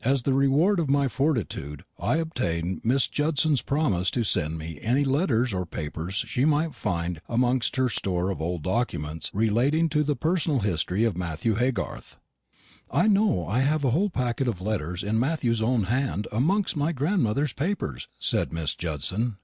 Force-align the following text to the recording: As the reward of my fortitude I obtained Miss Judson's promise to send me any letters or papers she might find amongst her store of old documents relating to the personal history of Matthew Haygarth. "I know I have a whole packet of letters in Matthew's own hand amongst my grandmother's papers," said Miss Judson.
As 0.00 0.22
the 0.22 0.32
reward 0.32 0.80
of 0.80 0.88
my 0.88 1.08
fortitude 1.08 1.84
I 2.00 2.16
obtained 2.16 2.80
Miss 2.86 3.06
Judson's 3.06 3.60
promise 3.60 4.10
to 4.12 4.24
send 4.24 4.56
me 4.56 4.78
any 4.80 5.04
letters 5.04 5.52
or 5.52 5.66
papers 5.66 6.14
she 6.26 6.46
might 6.46 6.72
find 6.74 7.20
amongst 7.28 7.76
her 7.76 7.90
store 7.90 8.30
of 8.30 8.40
old 8.40 8.62
documents 8.62 9.30
relating 9.34 9.90
to 9.90 10.02
the 10.02 10.16
personal 10.16 10.60
history 10.60 11.04
of 11.04 11.18
Matthew 11.18 11.56
Haygarth. 11.56 12.16
"I 12.90 13.08
know 13.08 13.46
I 13.46 13.58
have 13.58 13.84
a 13.84 13.90
whole 13.90 14.08
packet 14.08 14.48
of 14.48 14.62
letters 14.62 15.02
in 15.02 15.20
Matthew's 15.20 15.60
own 15.60 15.82
hand 15.82 16.28
amongst 16.32 16.74
my 16.74 16.92
grandmother's 16.92 17.52
papers," 17.52 18.08
said 18.18 18.54
Miss 18.54 18.74
Judson. 18.74 19.36